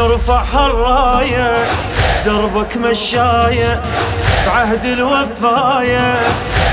نرفع 0.00 0.66
الراية. 0.66 1.89
دربك 2.24 2.76
مشاية 2.76 3.82
بعهد 4.46 4.84
الوفاية 4.84 6.18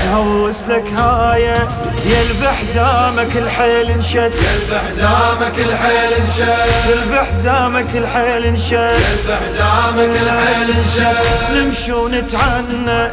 نهوس 0.06 0.68
لك 0.68 0.88
هاية. 0.92 1.68
يلب 2.06 2.44
حزامك 2.60 3.36
الحيل 3.36 3.90
انشد. 3.90 4.32
يلب 4.32 4.80
حزامك 4.88 5.58
الحيل 5.58 6.12
انشد. 6.12 6.88
يلب 6.88 7.14
حزامك 7.14 7.86
الحيل 7.94 8.44
انشد. 8.44 8.74
يلب 8.74 9.38
حزامك 9.46 10.10
الحيل 10.22 10.70
انشد. 10.70 11.16
نمشي 11.54 11.92
ونتعنى 11.92 13.10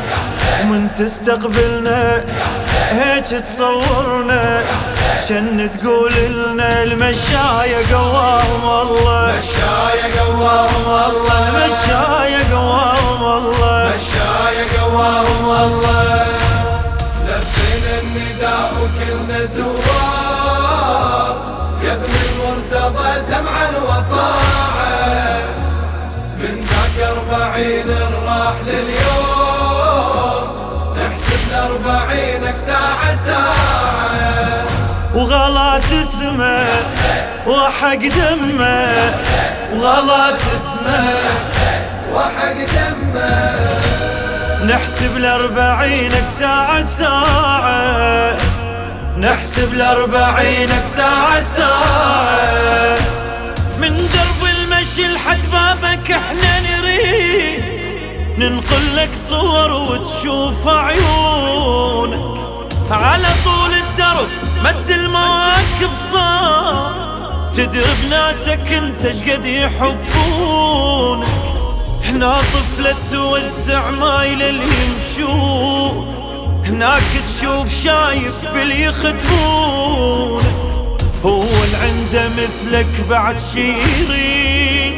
ومن 0.62 0.94
تستقبلنا 0.96 2.22
هيك 2.92 3.26
تصورنا. 3.26 4.64
كأن 5.30 5.70
تقول 5.72 6.14
لنا 6.14 6.84
المشاية 6.84 7.94
قواهم 7.94 8.64
الله. 8.88 9.34
مشاية 9.40 10.20
قواهم 10.20 10.88
الله. 11.10 11.52
مشاية 11.56 12.25
قواهم 12.54 13.22
الله. 13.38 13.92
مشاية 13.96 14.82
قواهم 14.82 15.46
الله. 15.64 16.26
لفينا 17.28 17.94
النداء 18.04 18.70
وكلنا 18.82 19.40
زوار. 19.46 21.34
يا 21.84 21.94
ابن 21.94 22.14
المرتضى 22.26 23.12
سمعا 23.22 23.68
وطاعة. 23.88 25.40
من 26.40 26.56
ذاك 26.70 26.98
أربعين 27.10 27.90
راح 28.28 28.56
لليوم. 28.68 30.44
نحسب 30.98 31.42
الأربعينك 31.50 32.58
ساعة 32.58 33.16
ساعة. 33.16 34.66
وغلط 35.16 35.90
اسمه 36.02 36.66
وحق 37.48 38.02
دمه. 38.18 39.14
وغلط 39.74 40.40
اسمه 40.56 41.14
وحق 42.16 42.54
دمه 42.54 43.56
نحسب 44.66 45.18
الأربعينك 45.18 46.30
ساعة 46.30 46.82
ساعة 46.82 48.38
نحسب 49.18 49.74
الأربعينك 49.74 50.86
ساعة 50.86 51.40
ساعة 51.42 52.98
من 53.78 53.98
درب 53.98 54.50
المشي 54.58 55.08
لحد 55.08 55.40
بابك 55.52 56.12
إحنا 56.12 56.60
نريد. 56.60 57.64
ننقل 58.38 58.96
لك 58.96 59.14
صور 59.14 59.72
وتشوف 59.72 60.68
عيونك 60.68 62.38
على 62.92 63.28
طول 63.46 63.74
الدرب 63.74 64.28
مد 64.64 64.92
المواكب 64.92 65.94
صار 66.12 66.96
تدري 67.54 67.84
بناسك 68.04 68.72
انت 68.74 69.16
شقد 69.16 69.46
يحبونك 69.46 71.28
هنا 72.06 72.42
طفلة 72.54 72.96
توزع 73.12 73.90
مايل 73.90 74.42
اللي 74.42 74.64
يمشون 74.64 76.16
هناك 76.66 77.04
تشوف 77.28 77.84
شايف 77.84 78.46
باللي 78.54 78.84
يخدمونك 78.84 80.46
هو 81.26 81.44
اللي 81.64 81.78
عنده 81.78 82.30
مثلك 82.30 83.06
بعد 83.10 83.40
شيرين. 83.40 84.96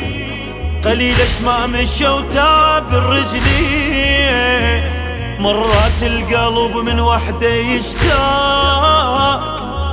قليلش 0.85 1.41
ما 1.43 1.67
مشى 1.67 2.07
وتاب 2.07 2.93
الرجلين. 2.93 4.83
مرات 5.39 6.03
القلب 6.03 6.77
من 6.77 6.99
وحده 6.99 7.49
يشتاق. 7.49 8.17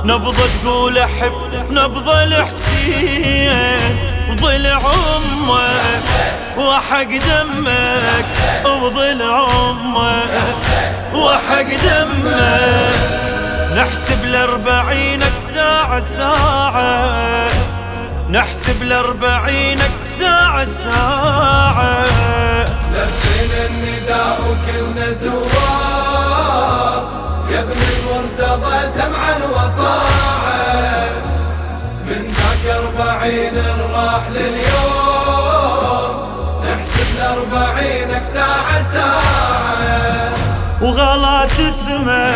نبضة 0.05 0.47
تقول 0.63 0.97
أحب 0.97 1.31
نبضة 1.71 2.23
الحسين. 2.23 4.04
ضلع 4.31 4.77
أمك 5.15 6.03
وحق 6.57 7.11
دمك 7.27 8.25
وضلع 8.65 9.47
أمك 9.69 10.29
وحق 11.13 11.69
دمك. 11.83 12.95
نحسب 13.75 14.23
الاربعينك 14.23 15.39
ساعة 15.39 15.99
ساعة. 15.99 17.49
نحسب 18.29 18.81
الاربعينك 18.81 19.91
ساعة 20.19 20.65
ساعة. 20.65 22.05
لفينا 22.93 23.65
النداء 23.65 24.37
وكلنا 24.41 25.13
زوار. 25.13 26.99
يا 27.51 27.59
ابن 27.59 27.79
المرتضى 27.95 28.87
سمعا 28.87 29.35
وطاعة. 29.51 30.54
راح 34.15 34.27
لليوم 34.29 36.13
نحسب 36.63 37.07
الأربعينك 37.15 38.23
ساعة 38.23 38.83
ساعة. 38.83 40.33
وغلط 40.81 41.51
اسمه 41.59 42.33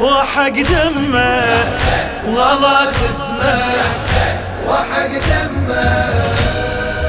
وحق 0.00 0.48
دمه. 0.48 1.64
وغلط 2.26 2.94
اسمه 3.10 3.62
وحق 4.68 5.12
دمه. 5.28 6.14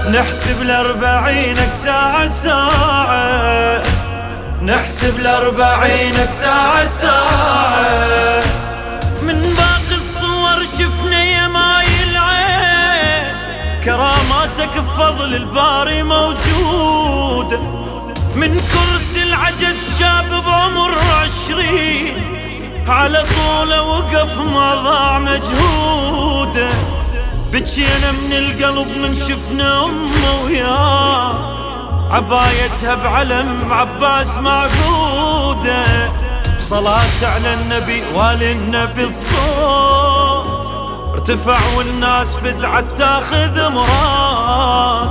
نحسب 0.09 0.61
الأربعينك 0.61 1.73
ساعة 1.73 2.27
ساعة. 2.27 3.81
نحسب 4.61 5.19
الأربعينك 5.19 6.31
ساعة 6.31 6.85
ساعة. 6.85 8.43
من 9.21 9.55
باقي 9.57 9.95
الصور 9.95 10.65
شفنا 10.65 11.23
يا 11.23 11.47
كراماتك 13.85 14.77
بفضل 14.77 15.35
الباري 15.35 16.03
موجودة 16.03 17.59
من 18.35 18.61
كرسي 18.73 19.23
العجز 19.23 19.99
شاب 19.99 20.43
بعمر 20.45 20.93
عشرين 20.99 22.17
على 22.87 23.23
طوله 23.35 23.81
وقف 23.83 24.37
ما 24.37 24.75
ضاع 24.75 25.19
مجهوده 25.19 26.69
بجينا 27.53 28.11
من 28.11 28.31
القلب 28.33 28.87
من 28.97 29.13
شفنا 29.13 29.85
أمه 29.85 30.41
وياه. 30.45 31.53
عبايتها 32.11 32.95
بعلم 32.95 33.73
عباس 33.73 34.37
معقوده 34.37 36.11
بصلاة 36.57 37.23
على 37.23 37.53
النبي 37.53 38.03
والي 38.13 38.51
النبي 38.51 39.03
الصوت. 39.03 40.32
ارتفع 41.23 41.59
والناس 41.77 42.35
فزعت 42.35 42.83
تاخذ 42.97 43.69
مراد. 43.69 45.09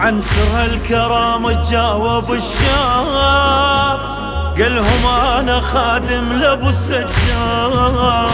عن 0.00 0.20
سر 0.20 0.64
الكرامة 0.64 1.70
جاوب 1.70 2.32
الشاب. 2.32 3.98
قالهم 4.58 5.06
أنا 5.06 5.60
خادم 5.60 6.32
لأبو 6.32 6.68
السجاد. 6.68 8.30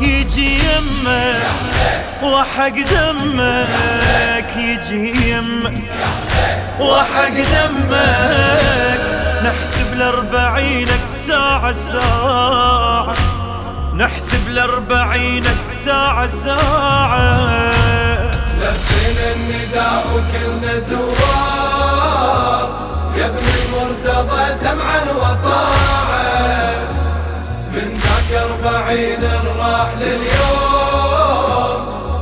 يجي 0.00 0.58
يمك 0.58 1.42
وحق 2.22 2.68
دمك 2.68 4.56
يجي 4.56 5.30
يمك 5.30 5.82
وحق 6.80 7.34
دمك. 7.34 9.00
نحسب 9.44 9.92
الأربعينك 9.92 11.08
ساعة 11.08 11.72
ساعة. 11.72 13.14
نحسب 13.96 14.48
الأربعينك 14.48 15.68
ساعة 15.84 16.26
ساعة. 16.26 17.40
لفينا 18.60 19.32
النداء 19.36 20.04
وكلنا 20.14 20.78
زوار. 20.78 22.68
يا 23.16 23.26
ابن 23.26 23.38
المرتضى 23.38 24.54
سمعا 24.54 25.00
وطاعة. 25.16 26.74
من 27.72 28.00
ذاك 28.02 28.30
أربعين 28.42 29.22
راح 29.58 29.88
لليوم. 30.00 31.80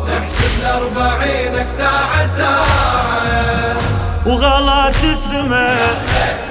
نحسب 0.09 0.53
الأربعينك 0.61 1.69
ساعة 1.69 2.27
ساعة. 2.27 3.77
وغلط 4.27 4.97
اسمه 5.13 5.77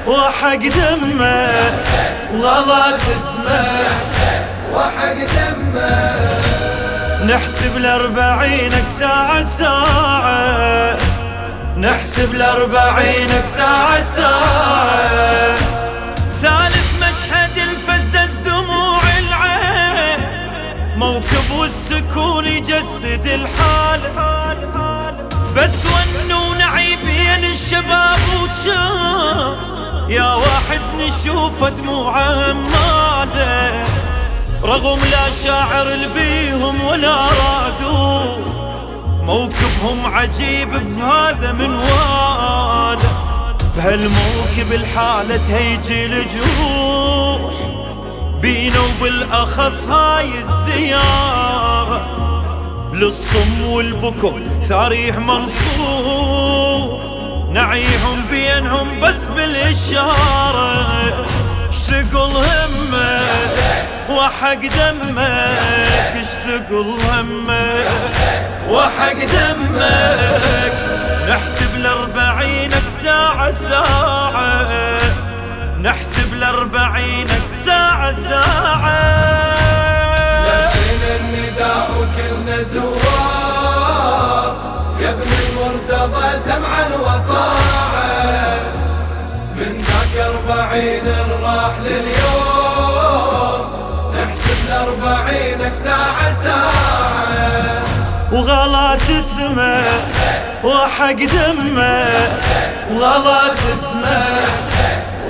وحق 0.08 0.56
دمه. 0.56 1.72
وغلط 2.34 3.02
اسمه 3.16 3.82
وحق 4.74 5.14
دمه 5.14 6.16
نحسب 7.26 7.78
الأربعينك 7.78 8.90
ساعة 8.90 9.42
ساعة. 9.42 10.98
نحسب 11.78 12.36
الأربعينك 12.36 13.46
ساعة 13.46 14.02
ساعة. 14.02 15.56
ثالث 16.42 16.90
مشهد 17.00 17.58
الفزز 17.58 18.36
دموع 18.36 19.02
العين. 19.20 20.20
موكب 20.98 21.52
والسكون 21.52 22.46
يجسد 22.46 23.26
الحال. 23.26 24.02
بس 25.56 25.86
ونو 25.86 26.54
نعي 26.54 26.96
بين 26.96 27.44
الشباب 27.52 28.20
وجان. 28.42 29.56
يا 30.10 30.34
واحد 30.34 30.82
نشوف 30.98 31.64
دموعه 31.64 32.54
ماله. 32.54 33.86
رغم 34.64 35.00
لا 35.12 35.32
شاعر 35.44 35.88
البيهم 35.94 36.86
ولا 36.86 37.26
رادوا 37.26 38.22
موكبهم 39.22 40.06
عجيب 40.06 40.70
بهذا 40.70 41.52
منواله 41.52 43.10
بهالموكب 43.76 44.72
الحالة 44.72 45.38
تهيجي 45.38 46.06
الجروح 46.06 47.52
بينا 48.42 48.80
وبالأخص 48.80 49.88
هاي 49.88 50.30
الزيارة 50.40 52.02
للصم 52.94 53.64
والبكم 53.66 54.42
ثاريح 54.64 55.18
منصور 55.18 57.02
نعيهم 57.52 58.28
بينهم 58.30 59.00
بس 59.00 59.26
بالإشارة. 59.28 61.26
اشتقل 61.70 62.32
همه 62.32 62.91
وحق 64.18 64.62
دمك 64.62 66.14
اشتقل 66.22 66.90
همه 67.10 67.86
وحق 68.70 69.20
دمك 69.36 70.74
نحسب 71.30 71.76
الأربعينك 71.76 72.90
ساعة 73.04 73.52
ساعة. 73.52 75.00
نحسب 75.82 76.34
الأربعينك 76.34 77.52
ساعة 77.66 78.12
ساعة. 78.30 79.02
لبينا 80.48 81.12
النداء 81.20 81.88
وكلنا 81.98 82.64
زوار. 82.64 84.50
يا 85.02 85.10
ابن 85.10 85.30
المرتضى 85.44 86.38
سمعا 86.38 86.86
وطاعة 87.00 88.60
من 89.56 89.72
ذاك 89.88 90.14
أربعين 90.26 91.08
راح 91.44 91.74
لليوم. 91.86 92.31
نحسب 94.82 94.90
الأربعينك 94.90 95.74
ساعة 95.74 96.34
ساعة. 96.34 97.84
وغلط 98.32 99.02
اسمه 99.20 99.82
وحق 100.64 101.12
دمه. 101.12 102.06
وغلط 102.92 103.58
اسمه 103.74 104.26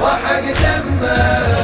وحق 0.02 0.42
دمه. 0.42 1.58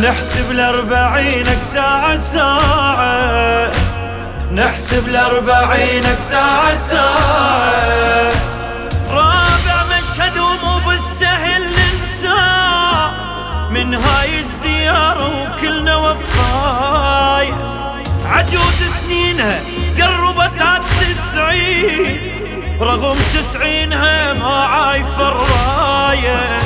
نحسب 0.00 0.50
الأربعينك 0.50 1.62
ساعة 1.62 2.16
ساعة. 2.16 3.70
نحسب 4.54 5.08
الأربعينك 5.08 6.20
ساعة 6.20 6.74
ساعة. 6.74 8.32
سنينها 19.38 19.60
قربت 19.98 20.62
عالتسعين 20.62 22.18
رغم 22.80 23.16
تسعينها 23.34 24.32
ما 24.32 24.64
عايفة 24.64 25.28
الراية. 25.28 26.58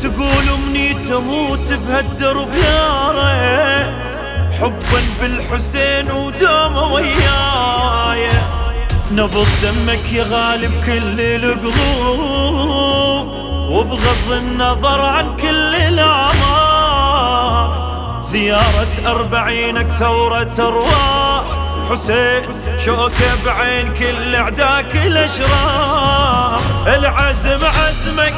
تقول 0.00 0.48
أمني 0.54 0.94
تموت 0.94 1.72
بهالدرب 1.72 2.54
يا 2.54 3.10
ريت. 3.10 4.20
حبا 4.60 5.02
بالحسين 5.20 6.10
ودومه 6.10 6.92
وياي. 6.92 8.30
نبض 9.12 9.48
دمك 9.62 10.12
يا 10.12 10.24
غالب 10.30 10.72
كل 10.86 11.20
القلوب. 11.20 12.64
وبغض 13.70 14.32
النظر 14.32 15.00
عن 15.00 15.36
كل 15.36 15.74
الأعمار. 15.74 17.04
زيارة 18.22 19.06
أربعينك 19.06 19.88
ثورة 19.90 20.54
أرواح. 20.58 21.63
حسين 21.90 22.42
شوكة 22.78 23.44
بعين 23.44 23.92
كل 23.92 24.34
أعداك 24.34 24.96
الأشرار 25.06 26.60
العزم 26.86 27.60
عزمك 27.64 28.34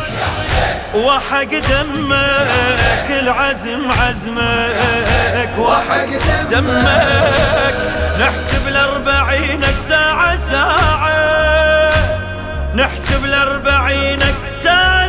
وحق 0.94 1.50
دمك. 1.50 3.10
العزم 3.10 3.90
عزمك 4.00 5.58
وحق 5.58 6.06
دمك. 6.50 7.74
نحسب 8.20 8.68
الأربعينك 8.68 9.78
ساعة 9.78 10.36
ساعة. 10.36 11.90
نحسب 12.74 13.24
الأربعينك 13.24 14.34
ساعة 14.54 15.05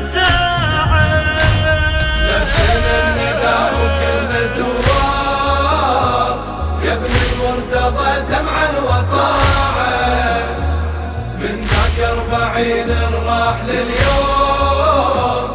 أربعين 12.57 12.89
راح 13.25 13.55
لليوم 13.67 15.47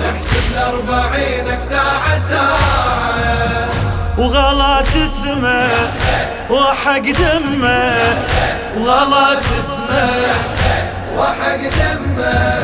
نحسب 0.00 0.44
الأربعينك 0.52 1.60
ساعة 1.60 2.18
ساعة. 2.18 3.68
وغلط 4.18 4.88
اسمه 5.04 5.68
وحق 6.50 6.98
دمه. 6.98 8.14
وغلط 8.76 9.42
اسمه 9.58 10.10
وحق 11.16 11.56
دمه. 11.56 12.60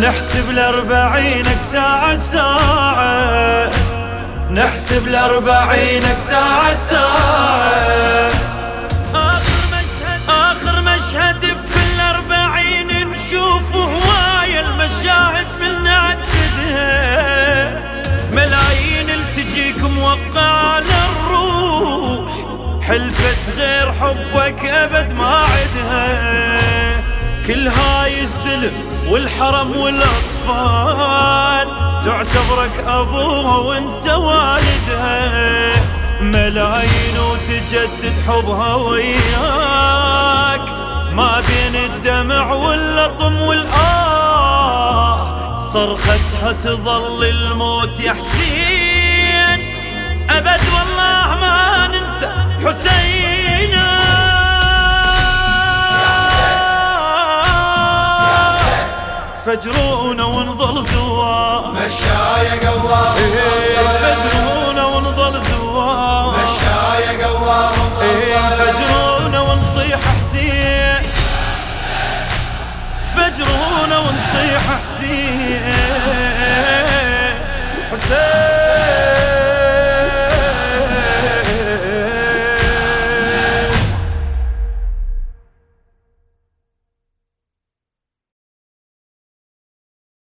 نحسب 0.00 0.50
الأربعينك 0.50 1.62
ساعة 1.62 2.14
ساعة. 2.14 3.70
نحسب 4.50 5.08
الأربعينك 5.08 6.18
ساعة 6.18 6.74
ساعة. 6.74 8.49
هواية 15.00 15.40
المشاهد 15.40 15.46
منا 15.60 15.96
عددها 15.96 16.90
ملايين 18.32 19.10
التجيك 19.10 19.78
موقعة 19.82 20.80
للروح. 20.80 22.32
حلفت 22.82 23.58
غير 23.58 23.92
حبك 23.92 24.64
أبد 24.64 25.12
ما 25.12 25.44
عدها. 25.44 26.20
كل 27.46 27.68
هاي 27.68 28.22
الزلم 28.22 28.72
والحرم 29.08 29.76
والأطفال 29.76 31.68
تعتبرك 32.04 32.84
أبوها 32.86 33.56
وأنت 33.56 34.06
والدها. 34.06 35.72
ملايين 36.20 37.18
وتجدد 37.18 38.14
حبها 38.28 38.74
وياك. 38.74 40.60
ما 41.12 41.40
بين 41.40 41.76
الدمع 41.76 42.52
واللطم 42.52 43.40
والآه 43.40 43.99
صرختها 45.72 46.52
تظل 46.52 47.24
الموت 47.24 48.00
يا 48.00 48.12
حسين. 48.12 49.60
أبد 50.30 50.60
والله 50.74 51.36
ما 51.40 51.86
ننسى 51.86 52.30
حسينا. 52.64 54.00
فجرونا 59.46 60.19
فجرونا 73.16 73.98
ونصيح 73.98 74.80
حسين. 74.80 75.62
حسين. 77.92 79.19